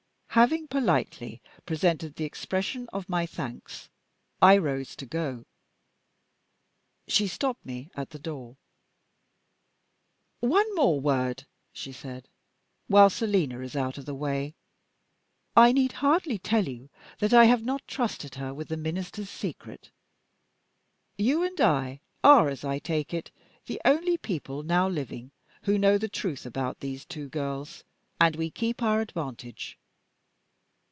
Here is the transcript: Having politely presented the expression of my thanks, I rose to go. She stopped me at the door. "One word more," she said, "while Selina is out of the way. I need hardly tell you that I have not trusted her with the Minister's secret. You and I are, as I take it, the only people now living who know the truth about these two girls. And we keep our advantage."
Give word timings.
Having 0.35 0.69
politely 0.69 1.41
presented 1.65 2.15
the 2.15 2.23
expression 2.23 2.87
of 2.93 3.09
my 3.09 3.25
thanks, 3.25 3.89
I 4.41 4.55
rose 4.57 4.95
to 4.95 5.05
go. 5.05 5.43
She 7.05 7.27
stopped 7.27 7.65
me 7.65 7.91
at 7.95 8.11
the 8.11 8.17
door. 8.17 8.55
"One 10.39 10.69
word 10.69 10.75
more," 11.03 11.35
she 11.73 11.91
said, 11.91 12.29
"while 12.87 13.09
Selina 13.09 13.59
is 13.59 13.75
out 13.75 13.97
of 13.97 14.05
the 14.05 14.15
way. 14.15 14.55
I 15.57 15.73
need 15.73 15.91
hardly 15.91 16.37
tell 16.37 16.65
you 16.65 16.89
that 17.19 17.33
I 17.33 17.43
have 17.43 17.65
not 17.65 17.85
trusted 17.85 18.35
her 18.35 18.53
with 18.53 18.69
the 18.69 18.77
Minister's 18.77 19.29
secret. 19.29 19.91
You 21.17 21.43
and 21.43 21.59
I 21.59 21.99
are, 22.23 22.47
as 22.47 22.63
I 22.63 22.79
take 22.79 23.13
it, 23.13 23.31
the 23.65 23.81
only 23.83 24.15
people 24.17 24.63
now 24.63 24.87
living 24.87 25.31
who 25.63 25.77
know 25.77 25.97
the 25.97 26.07
truth 26.07 26.45
about 26.45 26.79
these 26.79 27.03
two 27.03 27.27
girls. 27.27 27.83
And 28.17 28.37
we 28.37 28.49
keep 28.49 28.81
our 28.81 29.01
advantage." 29.01 29.77